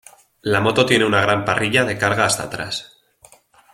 [0.41, 2.97] La moto tiene una gran parrilla de carga hasta atrás.